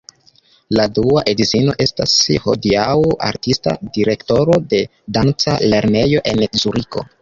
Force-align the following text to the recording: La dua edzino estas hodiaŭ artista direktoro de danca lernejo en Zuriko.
La 0.77 0.85
dua 0.99 1.21
edzino 1.33 1.75
estas 1.85 2.15
hodiaŭ 2.47 2.97
artista 3.29 3.77
direktoro 4.01 4.61
de 4.75 4.85
danca 5.21 5.59
lernejo 5.73 6.29
en 6.35 6.49
Zuriko. 6.65 7.11